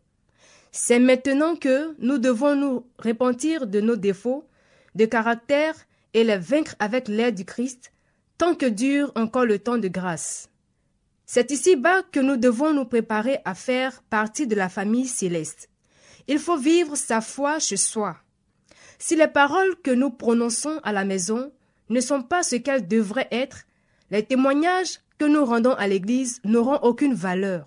C'est 0.71 1.01
maintenant 1.01 1.57
que 1.57 1.97
nous 1.99 2.19
devons 2.19 2.55
nous 2.55 2.87
repentir 2.97 3.67
de 3.67 3.81
nos 3.81 3.97
défauts 3.97 4.45
de 4.95 5.05
caractère 5.05 5.75
et 6.15 6.23
les 6.23 6.39
vaincre 6.39 6.77
avec 6.79 7.09
l'aide 7.09 7.35
du 7.35 7.45
Christ, 7.45 7.93
tant 8.39 8.55
que 8.55 8.67
dure 8.67 9.11
encore 9.17 9.45
le 9.45 9.59
temps 9.59 9.79
de 9.79 9.89
grâce. 9.89 10.49
C'est 11.27 11.51
ici-bas 11.51 12.03
que 12.13 12.21
nous 12.21 12.37
devons 12.37 12.73
nous 12.73 12.85
préparer 12.85 13.39
à 13.45 13.57
faire 13.57 14.01
partie 14.05 14.47
de 14.47 14.55
la 14.55 14.69
famille 14.69 15.09
céleste. 15.09 15.69
Il 16.29 16.39
faut 16.39 16.57
vivre 16.57 16.95
sa 16.97 17.21
foi 17.21 17.59
chez 17.59 17.77
soi. 17.77 18.17
Si 19.05 19.17
les 19.17 19.27
paroles 19.27 19.75
que 19.83 19.91
nous 19.91 20.11
prononçons 20.11 20.79
à 20.85 20.93
la 20.93 21.05
maison 21.05 21.51
ne 21.89 22.01
sont 22.01 22.23
pas 22.23 22.45
ce 22.45 22.55
qu'elles 22.55 22.87
devraient 22.87 23.27
être, 23.33 23.65
les 24.13 24.23
témoignages 24.23 25.01
que 25.19 25.25
nous 25.25 25.45
rendons 25.45 25.73
à 25.73 25.89
l'Église 25.89 26.41
n'auront 26.45 26.79
aucune 26.83 27.13
valeur. 27.13 27.67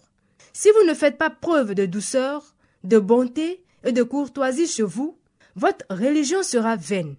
Si 0.54 0.70
vous 0.72 0.88
ne 0.88 0.94
faites 0.94 1.18
pas 1.18 1.30
preuve 1.30 1.76
de 1.76 1.86
douceur, 1.86 2.56
de 2.86 3.00
bonté 3.00 3.62
et 3.84 3.92
de 3.92 4.02
courtoisie 4.02 4.66
chez 4.66 4.84
vous, 4.84 5.18
votre 5.58 5.86
religion 5.90 6.42
sera 6.42 6.78
vaine. 6.78 7.18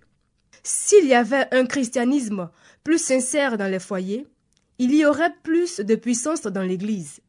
S'il 0.63 1.05
y 1.05 1.13
avait 1.13 1.55
un 1.55 1.67
christianisme 1.67 2.49
plus 2.85 2.99
sincère 2.99 3.59
dans 3.59 3.71
les 3.71 3.79
foyers, 3.79 4.27
il 4.79 4.95
y 4.95 5.05
aurait 5.05 5.35
plus 5.43 5.81
de 5.81 5.95
puissance 5.95 6.41
dans 6.41 6.63
l'Église. 6.63 7.21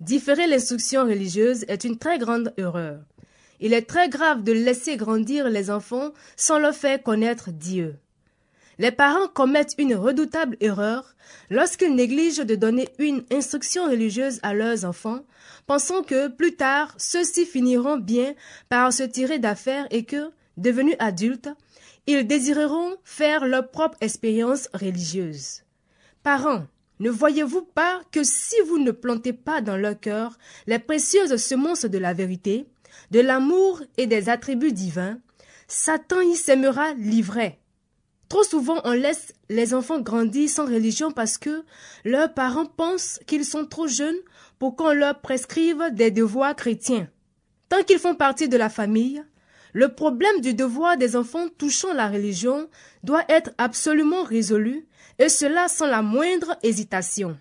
Différer 0.00 0.46
l'instruction 0.46 1.04
religieuse 1.04 1.64
est 1.68 1.84
une 1.84 1.96
très 1.96 2.18
grande 2.18 2.52
erreur. 2.58 3.00
Il 3.60 3.72
est 3.72 3.88
très 3.88 4.08
grave 4.08 4.42
de 4.42 4.52
laisser 4.52 4.96
grandir 4.96 5.48
les 5.48 5.70
enfants 5.70 6.12
sans 6.36 6.58
leur 6.58 6.74
faire 6.74 7.02
connaître 7.02 7.50
Dieu. 7.50 7.96
Les 8.78 8.92
parents 8.92 9.26
commettent 9.26 9.74
une 9.78 9.96
redoutable 9.96 10.56
erreur 10.60 11.16
lorsqu'ils 11.50 11.94
négligent 11.96 12.44
de 12.44 12.54
donner 12.54 12.88
une 12.98 13.24
instruction 13.32 13.86
religieuse 13.86 14.38
à 14.42 14.54
leurs 14.54 14.84
enfants, 14.84 15.24
pensant 15.66 16.04
que 16.04 16.28
plus 16.28 16.54
tard 16.54 16.94
ceux-ci 16.96 17.44
finiront 17.44 17.96
bien 17.96 18.34
par 18.68 18.92
se 18.92 19.02
tirer 19.02 19.40
d'affaire 19.40 19.88
et 19.90 20.04
que, 20.04 20.30
devenus 20.56 20.94
adultes, 21.00 21.50
ils 22.06 22.26
désireront 22.26 22.96
faire 23.02 23.46
leur 23.46 23.68
propre 23.68 23.98
expérience 24.00 24.68
religieuse. 24.72 25.62
Parents, 26.22 26.64
ne 27.00 27.10
voyez-vous 27.10 27.62
pas 27.62 28.00
que 28.12 28.22
si 28.22 28.56
vous 28.66 28.78
ne 28.78 28.92
plantez 28.92 29.32
pas 29.32 29.60
dans 29.60 29.76
leur 29.76 29.98
cœur 29.98 30.38
les 30.66 30.78
précieuses 30.78 31.36
semences 31.36 31.84
de 31.84 31.98
la 31.98 32.12
vérité, 32.12 32.66
de 33.10 33.20
l'amour 33.20 33.82
et 33.96 34.06
des 34.06 34.28
attributs 34.28 34.72
divins, 34.72 35.18
Satan 35.66 36.20
y 36.20 36.36
sèmera 36.36 36.94
l'ivraie. 36.94 37.58
Trop 38.28 38.42
souvent 38.42 38.80
on 38.84 38.92
laisse 38.92 39.32
les 39.48 39.72
enfants 39.72 40.00
grandir 40.00 40.48
sans 40.50 40.66
religion 40.66 41.12
parce 41.12 41.38
que 41.38 41.64
leurs 42.04 42.34
parents 42.34 42.66
pensent 42.66 43.20
qu'ils 43.26 43.44
sont 43.44 43.64
trop 43.64 43.86
jeunes 43.86 44.18
pour 44.58 44.76
qu'on 44.76 44.92
leur 44.92 45.20
prescrive 45.20 45.82
des 45.92 46.10
devoirs 46.10 46.56
chrétiens. 46.56 47.08
Tant 47.68 47.82
qu'ils 47.82 47.98
font 47.98 48.14
partie 48.14 48.48
de 48.48 48.56
la 48.56 48.68
famille, 48.68 49.22
le 49.72 49.94
problème 49.94 50.40
du 50.40 50.54
devoir 50.54 50.96
des 50.96 51.16
enfants 51.16 51.48
touchant 51.58 51.92
la 51.92 52.08
religion 52.08 52.68
doit 53.02 53.24
être 53.28 53.50
absolument 53.58 54.22
résolu, 54.22 54.86
et 55.18 55.28
cela 55.28 55.68
sans 55.68 55.86
la 55.86 56.02
moindre 56.02 56.56
hésitation. 56.62 57.38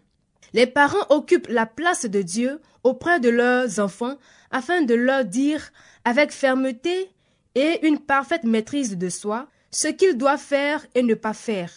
Les 0.53 0.67
parents 0.67 1.05
occupent 1.09 1.49
la 1.49 1.65
place 1.65 2.05
de 2.05 2.21
Dieu 2.21 2.59
auprès 2.83 3.19
de 3.19 3.29
leurs 3.29 3.79
enfants 3.79 4.17
afin 4.51 4.81
de 4.81 4.93
leur 4.93 5.25
dire 5.25 5.71
avec 6.05 6.31
fermeté 6.31 7.09
et 7.55 7.85
une 7.85 7.99
parfaite 7.99 8.43
maîtrise 8.43 8.97
de 8.97 9.09
soi 9.09 9.47
ce 9.71 9.87
qu'ils 9.87 10.17
doivent 10.17 10.39
faire 10.39 10.85
et 10.95 11.03
ne 11.03 11.13
pas 11.13 11.33
faire. 11.33 11.71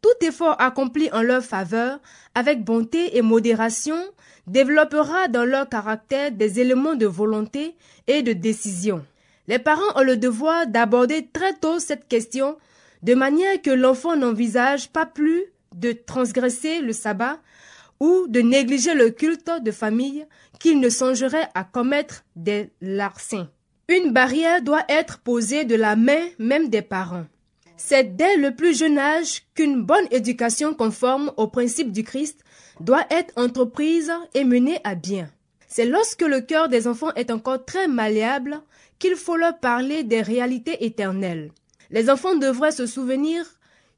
Tout 0.00 0.26
effort 0.26 0.60
accompli 0.60 1.08
en 1.12 1.22
leur 1.22 1.44
faveur, 1.44 2.00
avec 2.34 2.64
bonté 2.64 3.16
et 3.16 3.22
modération, 3.22 3.96
développera 4.46 5.28
dans 5.28 5.44
leur 5.44 5.68
caractère 5.68 6.32
des 6.32 6.60
éléments 6.60 6.96
de 6.96 7.06
volonté 7.06 7.76
et 8.08 8.22
de 8.22 8.32
décision. 8.32 9.04
Les 9.48 9.58
parents 9.58 9.96
ont 9.96 10.02
le 10.02 10.16
devoir 10.16 10.66
d'aborder 10.66 11.28
très 11.32 11.54
tôt 11.54 11.78
cette 11.78 12.08
question 12.08 12.56
de 13.02 13.14
manière 13.14 13.60
que 13.62 13.70
l'enfant 13.70 14.16
n'envisage 14.16 14.88
pas 14.88 15.06
plus 15.06 15.44
de 15.74 15.92
transgresser 15.92 16.80
le 16.80 16.92
sabbat 16.92 17.38
ou 18.02 18.26
de 18.26 18.40
négliger 18.40 18.94
le 18.94 19.10
culte 19.10 19.48
de 19.62 19.70
famille 19.70 20.26
qu'il 20.58 20.80
ne 20.80 20.88
songerait 20.88 21.48
à 21.54 21.62
commettre 21.62 22.24
des 22.34 22.70
larcins. 22.80 23.48
Une 23.86 24.10
barrière 24.12 24.60
doit 24.60 24.84
être 24.88 25.20
posée 25.20 25.64
de 25.64 25.76
la 25.76 25.94
main 25.94 26.24
même 26.40 26.68
des 26.68 26.82
parents. 26.82 27.26
C'est 27.76 28.16
dès 28.16 28.36
le 28.38 28.56
plus 28.56 28.76
jeune 28.76 28.98
âge 28.98 29.42
qu'une 29.54 29.84
bonne 29.84 30.08
éducation 30.10 30.74
conforme 30.74 31.32
aux 31.36 31.46
principes 31.46 31.92
du 31.92 32.02
Christ 32.02 32.40
doit 32.80 33.06
être 33.08 33.32
entreprise 33.36 34.10
et 34.34 34.42
menée 34.42 34.80
à 34.82 34.96
bien. 34.96 35.30
C'est 35.68 35.86
lorsque 35.86 36.22
le 36.22 36.40
cœur 36.40 36.68
des 36.68 36.88
enfants 36.88 37.14
est 37.14 37.30
encore 37.30 37.64
très 37.64 37.86
malléable 37.86 38.62
qu'il 38.98 39.14
faut 39.14 39.36
leur 39.36 39.60
parler 39.60 40.02
des 40.02 40.22
réalités 40.22 40.84
éternelles. 40.84 41.52
Les 41.90 42.10
enfants 42.10 42.34
devraient 42.34 42.72
se 42.72 42.86
souvenir 42.86 43.44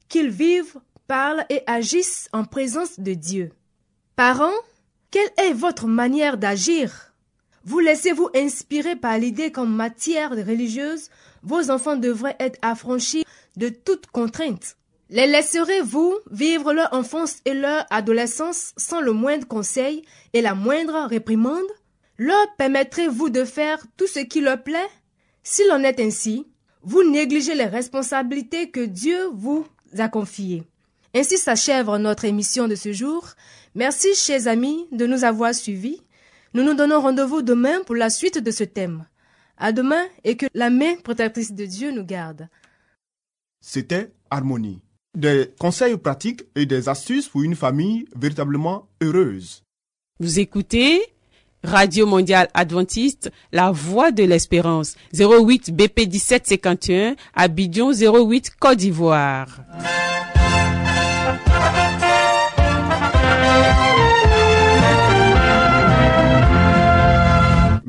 qu'ils 0.09 0.29
vivent, 0.29 0.75
parlent 1.07 1.45
et 1.49 1.63
agissent 1.65 2.29
en 2.33 2.43
présence 2.43 2.99
de 2.99 3.15
Dieu. 3.15 3.49
Parents, 4.15 4.53
quelle 5.11 5.29
est 5.37 5.51
votre 5.51 5.87
manière 5.87 6.37
d'agir? 6.37 7.13
Vous 7.65 7.79
laissez-vous 7.79 8.29
inspirer 8.33 8.95
par 8.95 9.17
l'idée 9.17 9.51
qu'en 9.51 9.65
matière 9.65 10.29
religieuse, 10.29 11.09
vos 11.43 11.69
enfants 11.69 11.97
devraient 11.97 12.37
être 12.39 12.57
affranchis 12.61 13.25
de 13.57 13.67
toute 13.67 14.07
contrainte? 14.07 14.77
Les 15.09 15.27
laisserez-vous 15.27 16.15
vivre 16.31 16.71
leur 16.71 16.93
enfance 16.93 17.39
et 17.43 17.53
leur 17.53 17.85
adolescence 17.89 18.71
sans 18.77 19.01
le 19.01 19.11
moindre 19.11 19.49
conseil 19.49 20.03
et 20.31 20.41
la 20.41 20.55
moindre 20.55 21.07
réprimande? 21.09 21.67
Leur 22.17 22.55
permettrez-vous 22.57 23.29
de 23.29 23.43
faire 23.43 23.85
tout 23.97 24.07
ce 24.07 24.19
qui 24.19 24.39
leur 24.39 24.63
plaît? 24.63 24.89
S'il 25.43 25.69
en 25.71 25.83
est 25.83 25.99
ainsi, 25.99 26.47
vous 26.83 27.03
négligez 27.03 27.53
les 27.53 27.65
responsabilités 27.65 28.71
que 28.71 28.85
Dieu 28.85 29.27
vous 29.33 29.67
a 29.97 30.07
confiées. 30.07 30.63
Ainsi 31.13 31.37
s'achève 31.37 31.89
notre 31.97 32.25
émission 32.25 32.67
de 32.67 32.75
ce 32.75 32.91
jour. 32.91 33.35
Merci, 33.75 34.15
chers 34.15 34.47
amis, 34.47 34.87
de 34.93 35.05
nous 35.05 35.25
avoir 35.25 35.53
suivis. 35.53 36.01
Nous 36.53 36.63
nous 36.63 36.75
donnons 36.75 37.01
rendez-vous 37.01 37.41
demain 37.41 37.83
pour 37.85 37.95
la 37.95 38.09
suite 38.09 38.37
de 38.37 38.49
ce 38.49 38.63
thème. 38.63 39.05
À 39.57 39.73
demain 39.73 40.05
et 40.23 40.37
que 40.37 40.45
la 40.53 40.69
main 40.69 40.95
protectrice 41.03 41.53
de 41.53 41.65
Dieu 41.65 41.91
nous 41.91 42.05
garde. 42.05 42.47
C'était 43.59 44.13
Harmonie. 44.29 44.81
Des 45.13 45.51
conseils 45.59 45.97
pratiques 45.97 46.43
et 46.55 46.65
des 46.65 46.87
astuces 46.87 47.27
pour 47.27 47.43
une 47.43 47.55
famille 47.55 48.05
véritablement 48.15 48.87
heureuse. 49.01 49.63
Vous 50.21 50.39
écoutez 50.39 51.01
Radio 51.61 52.05
Mondiale 52.05 52.47
Adventiste, 52.53 53.29
La 53.51 53.71
Voix 53.71 54.11
de 54.11 54.23
l'Espérance, 54.23 54.95
08 55.13 55.75
BP 55.75 56.07
1751, 56.07 57.15
Abidjan 57.33 57.91
08 57.91 58.51
Côte 58.57 58.77
d'Ivoire. 58.77 59.65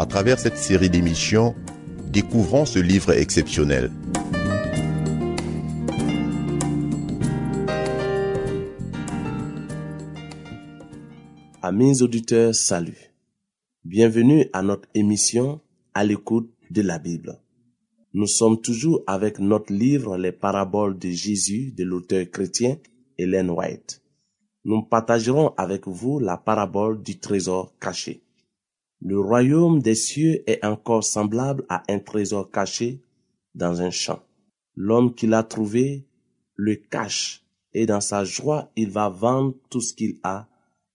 À 0.00 0.06
travers 0.06 0.38
cette 0.38 0.56
série 0.56 0.88
d'émissions, 0.88 1.54
découvrons 2.10 2.64
ce 2.64 2.78
livre 2.78 3.12
exceptionnel. 3.12 3.92
Amis 11.60 12.00
auditeurs, 12.00 12.54
salut. 12.54 13.12
Bienvenue 13.84 14.48
à 14.54 14.62
notre 14.62 14.88
émission 14.94 15.60
à 15.92 16.02
l'écoute 16.02 16.50
de 16.70 16.80
la 16.80 16.98
Bible. 16.98 17.38
Nous 18.14 18.26
sommes 18.26 18.58
toujours 18.58 19.02
avec 19.06 19.38
notre 19.38 19.70
livre 19.70 20.16
Les 20.16 20.32
paraboles 20.32 20.98
de 20.98 21.10
Jésus 21.10 21.72
de 21.72 21.84
l'auteur 21.84 22.24
chrétien 22.30 22.78
Hélène 23.18 23.50
White. 23.50 24.00
Nous 24.64 24.80
partagerons 24.80 25.52
avec 25.58 25.86
vous 25.86 26.20
la 26.20 26.38
parabole 26.38 27.02
du 27.02 27.18
trésor 27.18 27.74
caché. 27.78 28.22
Le 29.02 29.18
royaume 29.18 29.80
des 29.80 29.94
cieux 29.94 30.42
est 30.46 30.62
encore 30.64 31.04
semblable 31.04 31.64
à 31.70 31.82
un 31.88 32.00
trésor 32.00 32.50
caché 32.50 33.02
dans 33.54 33.80
un 33.80 33.90
champ. 33.90 34.20
L'homme 34.76 35.14
qui 35.14 35.26
l'a 35.26 35.42
trouvé 35.42 36.06
le 36.54 36.76
cache 36.76 37.42
et 37.72 37.86
dans 37.86 38.02
sa 38.02 38.24
joie 38.24 38.70
il 38.76 38.90
va 38.90 39.08
vendre 39.08 39.54
tout 39.70 39.80
ce 39.80 39.94
qu'il 39.94 40.18
a 40.22 40.48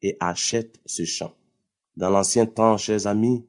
et 0.03 0.17
achète 0.19 0.79
ce 0.85 1.03
champ. 1.03 1.33
Dans 1.97 2.11
l'ancien 2.11 2.45
temps, 2.45 2.77
chers 2.77 3.07
amis, 3.07 3.43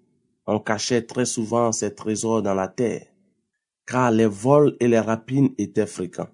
on 0.46 0.58
cachait 0.58 1.02
très 1.02 1.26
souvent 1.26 1.70
ces 1.70 1.94
trésors 1.94 2.40
dans 2.40 2.54
la 2.54 2.68
terre, 2.68 3.06
car 3.86 4.10
les 4.10 4.26
vols 4.26 4.76
et 4.80 4.88
les 4.88 5.00
rapines 5.00 5.52
étaient 5.58 5.86
fréquents. 5.86 6.30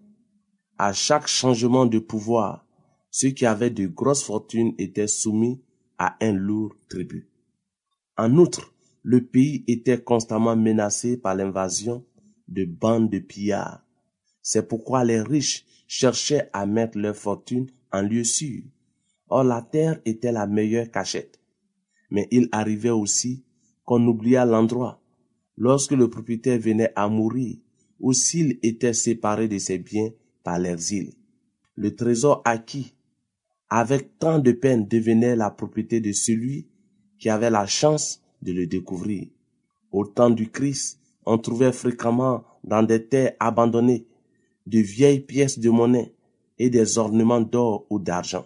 À 0.79 0.93
chaque 0.93 1.27
changement 1.27 1.87
de 1.87 1.99
pouvoir, 1.99 2.65
ceux 3.11 3.31
qui 3.31 3.47
avaient 3.47 3.71
de 3.71 3.87
grosses 3.87 4.23
fortunes 4.23 4.75
étaient 4.79 5.09
soumis 5.09 5.61
à 5.99 6.17
un 6.21 6.33
lourd 6.33 6.77
tribut. 6.89 7.32
En 8.23 8.37
outre, 8.37 8.73
le 9.03 9.25
pays 9.25 9.65
était 9.67 10.01
constamment 10.01 10.55
menacé 10.55 11.17
par 11.17 11.35
l'invasion 11.35 12.05
de 12.47 12.65
bandes 12.65 13.11
de 13.11 13.19
pillards. 13.19 13.85
C'est 14.43 14.69
pourquoi 14.69 15.03
les 15.03 15.21
riches 15.21 15.67
cherchaient 15.89 16.49
à 16.53 16.65
mettre 16.65 16.99
leur 16.99 17.17
fortune 17.17 17.67
en 17.91 18.03
lieu 18.03 18.23
sûr. 18.23 18.63
Or 19.29 19.43
la 19.43 19.61
terre 19.61 20.01
était 20.05 20.31
la 20.31 20.47
meilleure 20.47 20.89
cachette. 20.89 21.41
Mais 22.13 22.29
il 22.31 22.49
arrivait 22.53 22.91
aussi 22.91 23.43
qu'on 23.85 24.07
oubliât 24.07 24.45
l'endroit. 24.45 25.03
Lorsque 25.57 25.91
le 25.91 26.09
propriétaire 26.09 26.61
venait 26.61 26.93
à 26.95 27.09
mourir, 27.09 27.57
ou 27.99 28.13
s'il 28.13 28.61
était 28.63 28.95
séparé 28.95 29.49
de 29.49 29.59
ses 29.59 29.79
biens 29.79 30.11
par 30.45 30.61
l'exil. 30.61 31.13
Le 31.75 31.97
trésor 31.97 32.41
acquis 32.45 32.95
avec 33.69 34.17
tant 34.21 34.39
de 34.39 34.53
peine 34.53 34.87
devenait 34.87 35.35
la 35.35 35.51
propriété 35.51 36.01
de 36.01 36.13
celui 36.13 36.69
qui 37.23 37.31
avait 37.31 37.51
la 37.51 37.67
chance 37.67 38.21
de 38.43 38.53
le 38.53 38.67
découvrir. 38.67 39.29
Au 39.93 40.05
temps 40.05 40.29
du 40.29 40.51
Christ, 40.51 40.99
on 41.25 41.39
trouvait 41.39 41.71
fréquemment 41.71 42.43
dans 42.65 42.83
des 42.83 43.07
terres 43.07 43.37
abandonnées 43.39 44.09
de 44.67 44.81
vieilles 44.81 45.21
pièces 45.21 45.61
de 45.61 45.71
monnaie 45.71 46.13
et 46.59 46.69
des 46.69 46.99
ornements 46.99 47.41
d'or 47.41 47.87
ou 47.91 48.01
d'argent. 48.01 48.45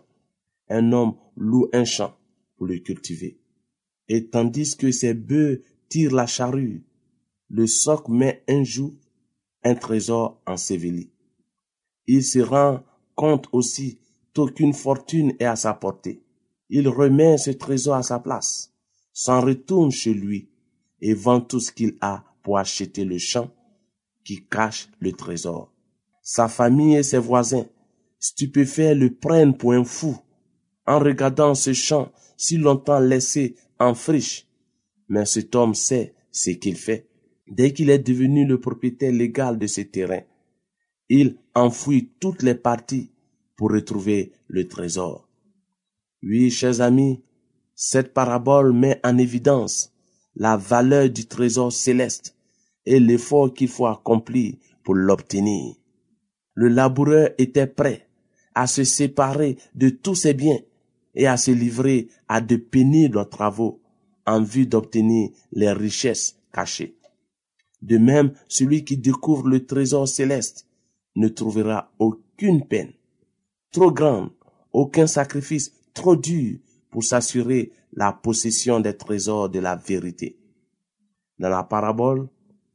Un 0.68 0.92
homme 0.92 1.14
loue 1.38 1.70
un 1.72 1.86
champ 1.86 2.14
pour 2.58 2.66
le 2.66 2.76
cultiver. 2.80 3.38
Et 4.10 4.26
tandis 4.26 4.76
que 4.76 4.92
ses 4.92 5.14
bœufs 5.14 5.62
tirent 5.88 6.14
la 6.14 6.26
charrue, 6.26 6.84
le 7.48 7.66
soc 7.66 8.10
met 8.10 8.44
un 8.46 8.62
jour 8.62 8.92
un 9.64 9.74
trésor 9.74 10.38
enseveli. 10.46 11.08
Il 12.06 12.22
se 12.22 12.40
rend 12.40 12.82
compte 13.14 13.48
aussi 13.52 14.00
qu'aucune 14.34 14.74
fortune 14.74 15.32
est 15.38 15.46
à 15.46 15.56
sa 15.56 15.72
portée. 15.72 16.25
Il 16.68 16.88
remet 16.88 17.38
ce 17.38 17.50
trésor 17.50 17.94
à 17.94 18.02
sa 18.02 18.18
place, 18.18 18.72
s'en 19.12 19.40
retourne 19.40 19.90
chez 19.90 20.14
lui 20.14 20.48
et 21.00 21.14
vend 21.14 21.40
tout 21.40 21.60
ce 21.60 21.72
qu'il 21.72 21.96
a 22.00 22.24
pour 22.42 22.58
acheter 22.58 23.04
le 23.04 23.18
champ 23.18 23.50
qui 24.24 24.44
cache 24.44 24.88
le 24.98 25.12
trésor. 25.12 25.72
Sa 26.22 26.48
famille 26.48 26.96
et 26.96 27.02
ses 27.02 27.18
voisins, 27.18 27.66
stupéfaits, 28.18 28.96
le 28.96 29.14
prennent 29.14 29.56
pour 29.56 29.72
un 29.72 29.84
fou 29.84 30.18
en 30.86 30.98
regardant 30.98 31.54
ce 31.54 31.72
champ 31.72 32.10
si 32.36 32.56
longtemps 32.56 32.98
laissé 32.98 33.54
en 33.78 33.94
friche. 33.94 34.46
Mais 35.08 35.24
cet 35.24 35.54
homme 35.54 35.74
sait 35.74 36.14
ce 36.32 36.50
qu'il 36.50 36.76
fait. 36.76 37.08
Dès 37.48 37.72
qu'il 37.72 37.90
est 37.90 38.00
devenu 38.00 38.44
le 38.44 38.60
propriétaire 38.60 39.12
légal 39.12 39.58
de 39.58 39.68
ce 39.68 39.82
terrain, 39.82 40.22
il 41.08 41.36
enfouit 41.54 42.10
toutes 42.18 42.42
les 42.42 42.56
parties 42.56 43.12
pour 43.56 43.70
retrouver 43.70 44.32
le 44.48 44.66
trésor. 44.66 45.25
Oui, 46.22 46.50
chers 46.50 46.80
amis, 46.80 47.22
cette 47.74 48.14
parabole 48.14 48.72
met 48.72 49.00
en 49.04 49.18
évidence 49.18 49.92
la 50.34 50.56
valeur 50.56 51.10
du 51.10 51.26
trésor 51.26 51.72
céleste 51.72 52.34
et 52.84 53.00
l'effort 53.00 53.52
qu'il 53.52 53.68
faut 53.68 53.86
accomplir 53.86 54.54
pour 54.82 54.94
l'obtenir. 54.94 55.74
Le 56.54 56.68
laboureur 56.68 57.30
était 57.38 57.66
prêt 57.66 58.08
à 58.54 58.66
se 58.66 58.84
séparer 58.84 59.58
de 59.74 59.90
tous 59.90 60.14
ses 60.14 60.34
biens 60.34 60.60
et 61.14 61.26
à 61.26 61.36
se 61.36 61.50
livrer 61.50 62.08
à 62.28 62.40
de 62.40 62.56
pénibles 62.56 63.28
travaux 63.28 63.80
en 64.26 64.42
vue 64.42 64.66
d'obtenir 64.66 65.30
les 65.52 65.72
richesses 65.72 66.38
cachées. 66.52 66.96
De 67.82 67.98
même, 67.98 68.32
celui 68.48 68.84
qui 68.84 68.96
découvre 68.96 69.48
le 69.48 69.66
trésor 69.66 70.08
céleste 70.08 70.66
ne 71.14 71.28
trouvera 71.28 71.92
aucune 71.98 72.66
peine 72.66 72.92
trop 73.70 73.92
grande, 73.92 74.30
aucun 74.72 75.06
sacrifice 75.06 75.72
trop 75.96 76.14
dur 76.14 76.58
pour 76.90 77.02
s'assurer 77.02 77.72
la 77.92 78.12
possession 78.12 78.78
des 78.78 78.96
trésors 78.96 79.48
de 79.48 79.58
la 79.58 79.74
vérité. 79.74 80.38
Dans 81.38 81.48
la 81.48 81.64
parabole, 81.64 82.28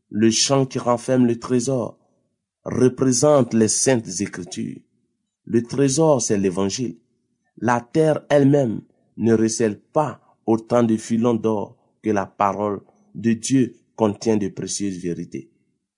le 0.10 0.30
champ 0.32 0.66
qui 0.66 0.80
renferme 0.80 1.26
le 1.26 1.40
trésor 1.40 1.98
représente 2.66 3.54
les 3.54 3.70
saintes 3.70 4.20
écritures. 4.20 4.82
Le 5.46 5.64
trésor, 5.64 6.22
c'est 6.22 6.38
l'évangile. 6.38 6.98
La 7.58 7.80
terre 7.80 8.26
elle-même 8.30 8.82
ne 9.18 9.34
recèle 9.34 9.80
pas 9.80 10.20
autant 10.46 10.84
de 10.84 10.98
filons 10.98 11.36
d'or 11.36 11.78
que 12.02 12.10
la 12.10 12.26
parole 12.26 12.82
de 13.14 13.34
Dieu 13.34 13.76
contient 13.96 14.38
de 14.38 14.48
précieuses 14.48 14.98
vérités. 14.98 15.52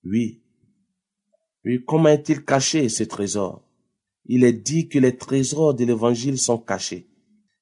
Oui. 0.04 0.42
Oui, 1.66 1.84
comment 1.86 2.10
est-il 2.10 2.44
caché 2.44 2.90
ce 2.90 3.04
trésor? 3.06 3.66
Il 4.26 4.44
est 4.44 4.54
dit 4.54 4.90
que 4.90 5.00
les 5.00 5.16
trésors 5.16 5.74
de 5.74 5.86
l'évangile 5.86 6.38
sont 6.38 6.58
cachés. 6.58 7.08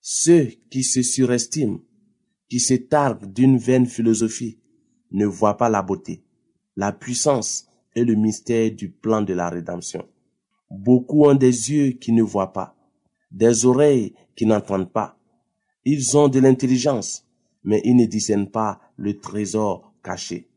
Ceux 0.04 0.46
qui 0.72 0.84
se 0.84 1.04
surestiment, 1.04 1.80
qui 2.50 2.60
se 2.60 2.74
targuent 2.74 3.32
d'une 3.32 3.60
vaine 3.60 3.86
philosophie, 3.86 4.60
ne 5.12 5.28
voient 5.28 5.58
pas 5.58 5.70
la 5.70 5.84
beauté, 5.84 6.24
la 6.76 6.92
puissance 6.92 7.68
et 7.96 8.04
le 8.04 8.16
mystère 8.16 8.72
du 8.72 8.90
plan 8.90 9.22
de 9.22 9.34
la 9.36 9.50
rédemption. 9.50 10.08
Beaucoup 10.72 11.26
ont 11.26 11.36
des 11.36 11.72
yeux 11.72 11.92
qui 11.92 12.14
ne 12.14 12.24
voient 12.24 12.52
pas, 12.52 12.76
des 13.30 13.66
oreilles 13.66 14.16
qui 14.36 14.48
n'entendent 14.48 14.92
pas. 14.92 15.20
Ils 15.86 16.18
ont 16.18 16.30
de 16.30 16.40
l'intelligence, 16.40 17.28
mais 17.64 17.82
ils 17.84 17.96
ne 17.96 18.06
discernent 18.06 18.50
pas 18.50 18.82
le 18.98 19.20
trésor 19.20 19.94
caché. 20.04 20.50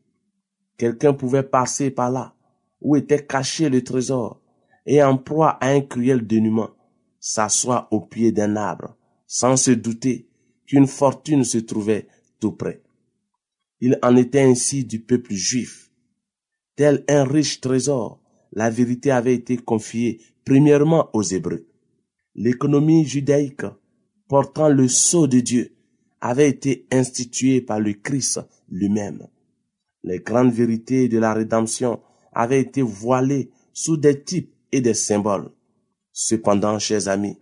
Quelqu'un 0.75 1.13
pouvait 1.13 1.43
passer 1.43 1.91
par 1.91 2.09
là, 2.09 2.33
où 2.81 2.95
était 2.95 3.23
caché 3.23 3.69
le 3.69 3.83
trésor, 3.83 4.41
et 4.87 5.03
en 5.03 5.17
proie 5.17 5.57
à 5.61 5.67
un 5.69 5.81
cruel 5.81 6.25
dénuement, 6.25 6.71
s'assoit 7.19 7.87
au 7.91 8.01
pied 8.01 8.31
d'un 8.31 8.55
arbre, 8.55 8.95
sans 9.27 9.57
se 9.57 9.71
douter 9.71 10.27
qu'une 10.65 10.87
fortune 10.87 11.43
se 11.43 11.57
trouvait 11.57 12.07
tout 12.39 12.51
près. 12.51 12.81
Il 13.81 13.99
en 14.01 14.15
était 14.15 14.41
ainsi 14.41 14.85
du 14.85 14.99
peuple 14.99 15.33
juif. 15.33 15.91
Tel 16.75 17.03
un 17.07 17.23
riche 17.23 17.61
trésor, 17.61 18.21
la 18.51 18.69
vérité 18.69 19.11
avait 19.11 19.35
été 19.35 19.57
confiée 19.57 20.21
premièrement 20.45 21.09
aux 21.13 21.23
Hébreux. 21.23 21.67
L'économie 22.35 23.05
judaïque, 23.05 23.65
portant 24.27 24.69
le 24.69 24.87
sceau 24.87 25.27
de 25.27 25.39
Dieu, 25.39 25.75
avait 26.21 26.49
été 26.49 26.87
instituée 26.91 27.61
par 27.61 27.79
le 27.79 27.93
Christ 27.93 28.41
lui-même. 28.69 29.27
Les 30.03 30.19
grandes 30.19 30.53
vérités 30.53 31.07
de 31.07 31.17
la 31.17 31.33
rédemption 31.33 32.01
avaient 32.31 32.61
été 32.61 32.81
voilées 32.81 33.49
sous 33.73 33.97
des 33.97 34.21
types 34.23 34.53
et 34.71 34.81
des 34.81 34.93
symboles. 34.93 35.51
Cependant, 36.11 36.79
chers 36.79 37.07
amis, 37.07 37.37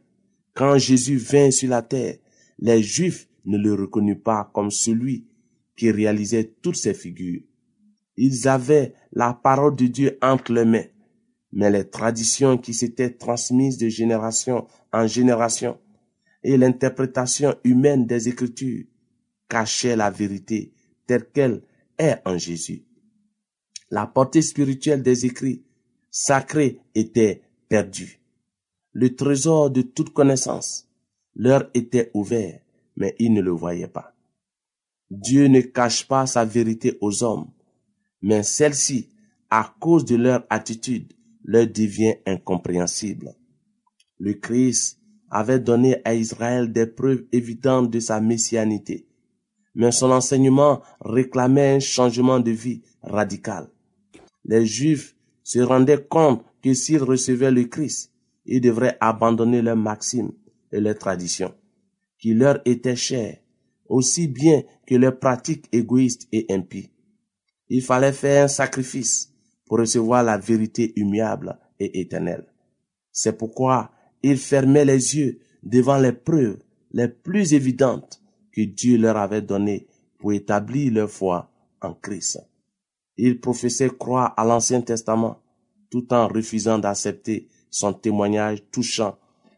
quand 0.53 0.77
Jésus 0.77 1.17
vint 1.17 1.51
sur 1.51 1.69
la 1.69 1.81
terre, 1.81 2.17
les 2.59 2.81
Juifs 2.83 3.27
ne 3.45 3.57
le 3.57 3.73
reconnurent 3.73 4.21
pas 4.23 4.49
comme 4.53 4.71
celui 4.71 5.27
qui 5.75 5.91
réalisait 5.91 6.53
toutes 6.61 6.75
ces 6.75 6.93
figures. 6.93 7.41
Ils 8.15 8.47
avaient 8.47 8.93
la 9.11 9.33
parole 9.33 9.75
de 9.75 9.87
Dieu 9.87 10.17
entre 10.21 10.53
les 10.53 10.65
mains, 10.65 10.85
mais 11.51 11.71
les 11.71 11.89
traditions 11.89 12.57
qui 12.57 12.73
s'étaient 12.73 13.11
transmises 13.11 13.77
de 13.77 13.89
génération 13.89 14.67
en 14.91 15.07
génération 15.07 15.79
et 16.43 16.57
l'interprétation 16.57 17.55
humaine 17.63 18.05
des 18.05 18.29
Écritures 18.29 18.85
cachaient 19.49 19.95
la 19.95 20.11
vérité 20.11 20.73
telle 21.07 21.25
qu'elle 21.31 21.61
est 21.97 22.21
en 22.25 22.37
Jésus. 22.37 22.83
La 23.89 24.07
portée 24.07 24.41
spirituelle 24.41 25.03
des 25.03 25.25
écrits 25.25 25.63
sacrés 26.09 26.79
était 26.95 27.41
perdue. 27.69 28.22
Le 28.93 29.15
trésor 29.15 29.71
de 29.71 29.81
toute 29.81 30.13
connaissance 30.13 30.87
leur 31.35 31.69
était 31.73 32.11
ouvert, 32.13 32.59
mais 32.95 33.15
ils 33.17 33.33
ne 33.33 33.41
le 33.41 33.51
voyaient 33.51 33.87
pas. 33.87 34.13
Dieu 35.09 35.47
ne 35.47 35.61
cache 35.61 36.07
pas 36.07 36.27
sa 36.27 36.45
vérité 36.45 36.97
aux 37.01 37.23
hommes, 37.23 37.49
mais 38.21 38.43
celle-ci, 38.43 39.09
à 39.49 39.75
cause 39.79 40.05
de 40.05 40.15
leur 40.15 40.45
attitude, 40.49 41.11
leur 41.43 41.67
devient 41.67 42.15
incompréhensible. 42.25 43.35
Le 44.19 44.33
Christ 44.33 44.99
avait 45.29 45.59
donné 45.59 45.97
à 46.05 46.13
Israël 46.13 46.71
des 46.71 46.85
preuves 46.85 47.25
évidentes 47.31 47.89
de 47.89 47.99
sa 47.99 48.21
messianité, 48.21 49.07
mais 49.73 49.91
son 49.91 50.11
enseignement 50.11 50.81
réclamait 51.01 51.75
un 51.75 51.79
changement 51.79 52.39
de 52.39 52.51
vie 52.51 52.83
radical. 53.01 53.69
Les 54.45 54.65
Juifs 54.65 55.15
se 55.43 55.59
rendaient 55.59 56.03
compte 56.03 56.45
que 56.61 56.73
s'ils 56.73 57.03
recevaient 57.03 57.51
le 57.51 57.63
Christ, 57.65 58.12
ils 58.45 58.61
devraient 58.61 58.97
abandonner 58.99 59.61
leurs 59.61 59.77
maximes 59.77 60.31
et 60.71 60.79
leurs 60.79 60.97
traditions, 60.97 61.53
qui 62.17 62.33
leur 62.33 62.59
étaient 62.65 62.95
chères, 62.95 63.37
aussi 63.87 64.27
bien 64.27 64.63
que 64.87 64.95
leurs 64.95 65.19
pratiques 65.19 65.67
égoïstes 65.71 66.27
et 66.31 66.45
impies. 66.49 66.89
Il 67.69 67.81
fallait 67.81 68.13
faire 68.13 68.45
un 68.45 68.47
sacrifice 68.47 69.31
pour 69.65 69.79
recevoir 69.79 70.23
la 70.23 70.37
vérité 70.37 70.93
humiliable 70.95 71.57
et 71.79 72.01
éternelle. 72.01 72.45
C'est 73.11 73.37
pourquoi 73.37 73.91
ils 74.21 74.37
fermaient 74.37 74.85
les 74.85 75.15
yeux 75.15 75.39
devant 75.61 75.97
les 75.97 76.13
preuves 76.13 76.59
les 76.91 77.07
plus 77.07 77.53
évidentes 77.53 78.21
que 78.51 78.61
Dieu 78.61 78.97
leur 78.97 79.17
avait 79.17 79.41
données 79.41 79.87
pour 80.19 80.33
établir 80.33 80.93
leur 80.93 81.09
foi 81.09 81.51
en 81.81 81.93
Christ. 81.93 82.39
Ils 83.17 83.39
professaient 83.39 83.89
croire 83.89 84.33
à 84.37 84.45
l'Ancien 84.45 84.81
Testament 84.81 85.39
tout 85.89 86.11
en 86.13 86.27
refusant 86.27 86.79
d'accepter 86.79 87.47
son 87.73 87.91
témoignage 87.91 88.63
touchant 88.71 89.17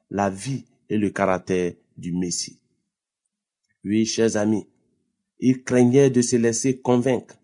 la 0.09 0.29
vie 0.29 0.63
et 0.89 0.97
le 0.97 1.09
caractère 1.09 1.73
du 1.97 2.13
Messie. 2.13 2.59
Oui, 3.83 4.05
chers 4.05 4.37
amis, 4.37 4.65
Ils 5.39 5.63
craignaient 5.63 6.09
de 6.09 6.21
se 6.21 6.37
laisser 6.37 6.77
convaincre, 6.77 7.35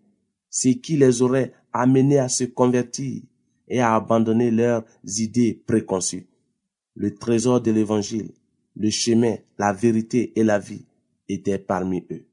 ce 0.50 0.70
qui 0.70 0.96
les 0.96 1.22
aurait 1.22 1.52
amenés 1.74 2.20
à 2.20 2.30
se 2.30 2.46
convertir 2.46 3.22
et 3.68 3.82
à 3.82 3.96
abandonner 3.96 4.50
leurs 4.50 4.86
idées 5.04 5.62
préconçues. 5.68 6.28
Le 6.96 7.14
trésor 7.16 7.60
de 7.60 7.72
l'évangile, 7.72 8.32
le 8.78 8.90
chemin, 8.90 9.36
la 9.58 9.74
vérité 9.74 10.32
et 10.38 10.44
la 10.46 10.58
vie 10.58 10.86
étaient 11.28 11.60
parmi 11.60 12.06
eux. 12.12 12.26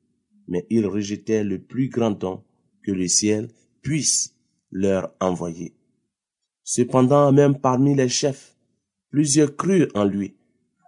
Mais 0.46 0.64
ils 0.70 0.86
rejetaient 0.86 1.42
le 1.42 1.58
plus 1.58 1.88
grand 1.88 2.12
don 2.12 2.44
que 2.84 2.92
le 2.92 3.08
ciel 3.08 3.48
puisse 3.82 4.32
leur 4.70 5.12
envoyer. 5.20 5.74
Cependant, 6.70 7.32
même 7.32 7.58
parmi 7.58 7.94
les 7.94 8.10
chefs, 8.10 8.54
plusieurs 9.08 9.56
crurent 9.56 9.88
en 9.94 10.04
lui. 10.04 10.36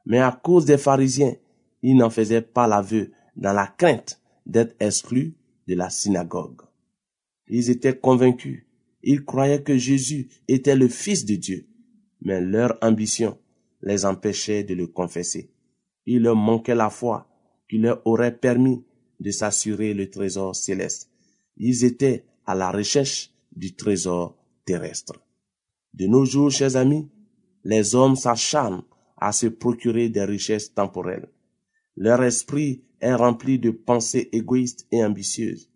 Mais 0.05 0.19
à 0.19 0.31
cause 0.31 0.67
des 0.67 0.77
pharisiens, 0.77 1.35
ils 1.83 1.97
n'en 1.97 2.11
faisaient 2.11 2.43
pas 2.43 2.67
l'aveu 2.67 3.13
dans 3.35 3.55
la 3.55 3.67
crainte 3.67 4.21
d'être 4.45 4.77
exclus 4.79 5.39
de 5.67 5.75
la 5.75 5.89
synagogue. 5.89 6.61
Ils 7.49 7.71
étaient 7.71 7.97
convaincus, 7.97 8.67
ils 9.03 9.25
croyaient 9.25 9.63
que 9.63 9.79
Jésus 9.79 10.29
était 10.49 10.77
le 10.77 10.87
Fils 10.87 11.25
de 11.25 11.37
Dieu, 11.37 11.67
mais 12.21 12.43
leur 12.43 12.77
ambition 12.83 13.39
les 13.81 14.05
empêchait 14.05 14.65
de 14.65 14.75
le 14.75 14.87
confesser. 14.87 15.51
Il 16.05 16.25
leur 16.25 16.37
manquait 16.37 16.75
la 16.75 16.91
foi 16.91 17.27
qui 17.71 17.79
leur 17.79 18.07
aurait 18.07 18.37
permis 18.37 18.85
de 19.19 19.31
s'assurer 19.31 19.95
le 19.95 20.11
trésor 20.11 20.55
céleste. 20.55 21.09
Ils 21.57 21.87
étaient 21.87 22.27
à 22.45 22.55
la 22.55 22.71
recherche 22.71 23.33
du 23.57 23.75
trésor 23.75 24.37
terrestre. 24.67 25.15
De 25.95 26.07
nos 26.07 26.25
jours, 26.25 26.51
chers 26.51 26.77
amis, 26.77 27.09
les 27.65 27.95
hommes 27.95 28.17
s'acharnent 28.17 28.83
à 29.17 29.33
se 29.33 29.47
procurer 29.47 30.09
des 30.09 30.25
richesses 30.25 30.73
temporelles. 30.73 31.29
Leur 31.97 32.23
esprit 32.23 32.83
est 33.01 33.15
rempli 33.15 33.59
de 33.59 33.71
pensées 33.71 34.29
égoïstes 34.33 34.87
et 34.93 35.05
ambitieuses. 35.05 35.71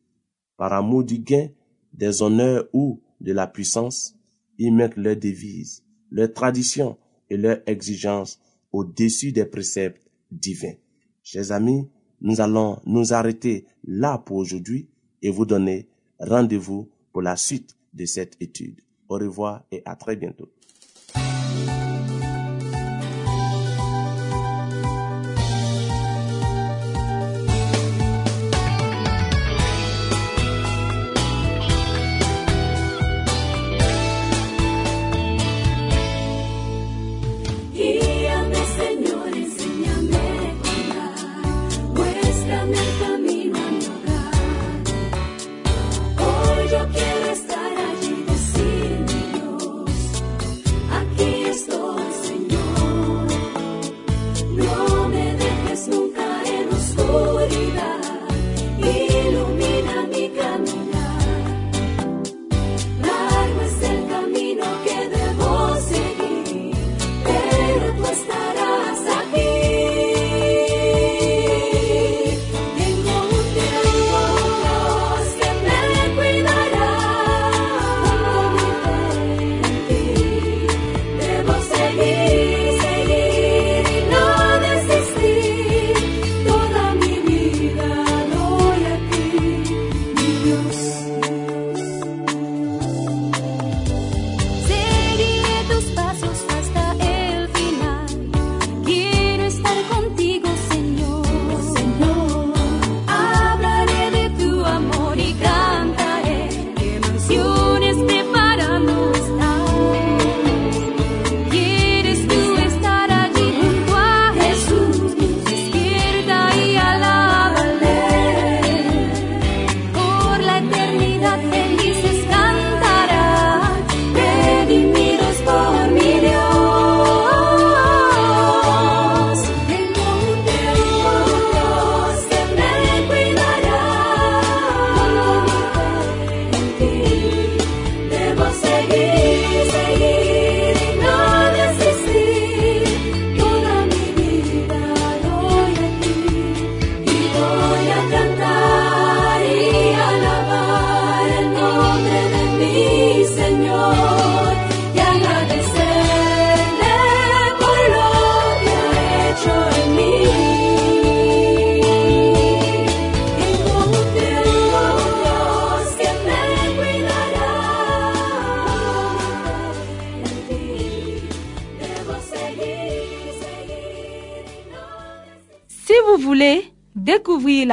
Par 0.56 0.72
amour 0.72 1.04
du 1.04 1.18
gain, 1.18 1.48
des 1.92 2.22
honneurs 2.22 2.64
ou 2.72 3.00
de 3.20 3.32
la 3.32 3.46
puissance, 3.46 4.16
ils 4.58 4.74
mettent 4.74 4.96
leurs 4.96 5.16
devises, 5.16 5.82
leurs 6.10 6.32
traditions 6.32 6.96
et 7.28 7.36
leurs 7.36 7.60
exigences 7.66 8.40
au-dessus 8.72 9.32
des 9.32 9.44
préceptes 9.44 10.08
divins. 10.30 10.74
Chers 11.22 11.52
amis, 11.52 11.88
nous 12.20 12.40
allons 12.40 12.80
nous 12.86 13.12
arrêter 13.12 13.66
là 13.84 14.18
pour 14.18 14.36
aujourd'hui 14.36 14.88
et 15.22 15.30
vous 15.30 15.46
donner 15.46 15.88
rendez-vous 16.18 16.88
pour 17.12 17.22
la 17.22 17.36
suite 17.36 17.76
de 17.92 18.04
cette 18.04 18.36
étude. 18.40 18.80
Au 19.08 19.14
revoir 19.14 19.62
et 19.70 19.82
à 19.84 19.96
très 19.96 20.16
bientôt. 20.16 20.50